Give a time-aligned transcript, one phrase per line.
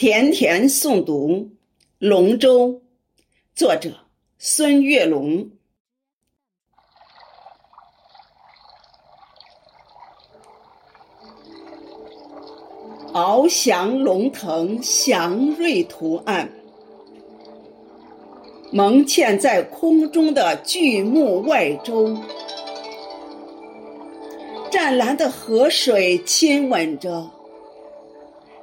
[0.00, 1.28] 甜甜诵读
[1.98, 2.68] 《龙舟》，
[3.54, 3.92] 作者
[4.38, 5.50] 孙月龙。
[13.12, 16.50] 翱翔龙腾祥瑞图案，
[18.72, 22.16] 蒙嵌在空中的巨木外周，
[24.70, 27.39] 湛蓝的河水亲吻着。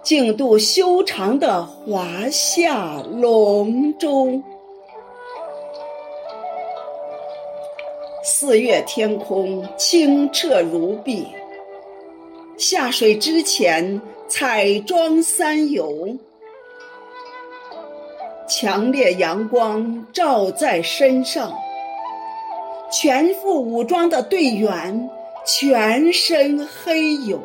[0.07, 4.41] 净度修长的华夏龙舟，
[8.23, 11.27] 四月天空清澈如碧。
[12.57, 16.17] 下水之前彩妆三游，
[18.47, 21.53] 强烈阳光照在身上，
[22.89, 25.09] 全副武装的队员
[25.45, 27.37] 全身黑黝。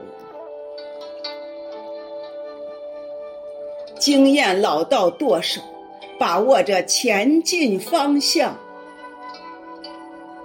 [4.02, 5.60] 经验老道舵手
[6.18, 8.58] 把握着前进方向，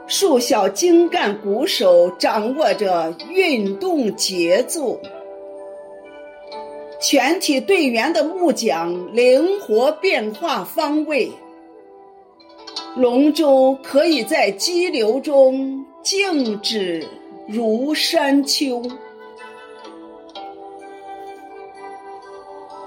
[0.06, 5.00] 数小精干鼓手掌握着运动节奏，
[7.02, 11.32] 全体队员的木桨灵活变化方位，
[12.96, 17.04] 龙舟可以在激流中静止
[17.48, 18.84] 如山丘。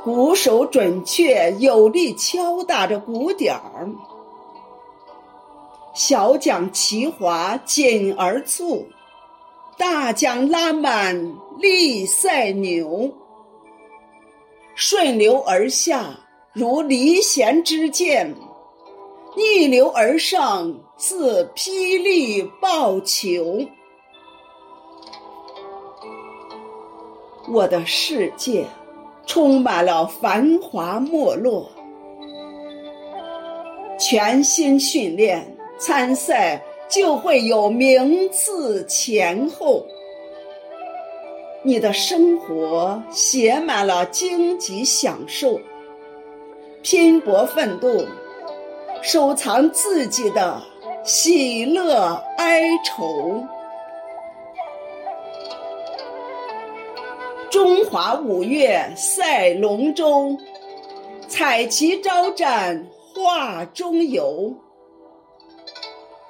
[0.03, 3.87] 鼓手准确有力敲打着鼓点儿，
[5.95, 8.89] 小桨齐划紧而促，
[9.77, 13.13] 大桨拉满力赛牛，
[14.75, 16.19] 顺流而下
[16.55, 18.35] 如离弦之箭，
[19.37, 23.61] 逆流而上似霹雳爆球。
[27.53, 28.65] 我的世界。
[29.31, 31.71] 充满了繁华没落，
[33.97, 39.87] 全心训练参赛就会有名次前后。
[41.63, 45.61] 你的生活写满了荆棘享受，
[46.83, 48.05] 拼搏奋斗，
[49.01, 50.61] 收藏自己的
[51.05, 53.45] 喜乐哀愁。
[57.51, 60.39] 中华五岳赛龙舟，
[61.27, 64.55] 彩旗招展画中游。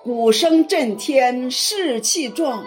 [0.02, 2.64] 鼓声震天士气壮，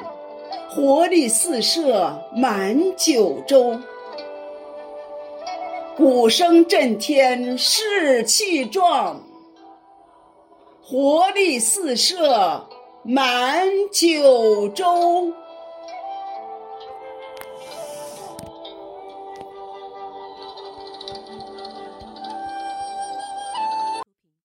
[0.69, 3.79] 活力四射满九州。
[5.97, 9.23] 鼓声震天士气壮，
[10.83, 12.67] 活力四射
[13.01, 15.33] 满九州。